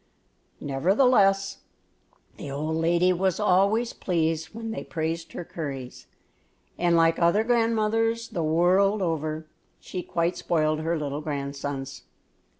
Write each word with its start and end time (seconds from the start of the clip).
Nevertheless, 0.59 1.59
the 2.37 2.49
old 2.49 2.75
lady 2.77 3.13
was 3.13 3.39
always 3.39 3.93
pleased 3.93 4.47
when 4.47 4.71
they 4.71 4.83
praised 4.83 5.33
her 5.33 5.45
curries, 5.45 6.07
and, 6.75 6.95
like 6.97 7.19
other 7.19 7.43
grandmothers 7.43 8.29
the 8.29 8.41
world 8.41 9.03
over, 9.03 9.45
she 9.79 10.01
quite 10.01 10.35
spoiled 10.35 10.79
her 10.79 10.97
little 10.97 11.21
grandsons. 11.21 12.05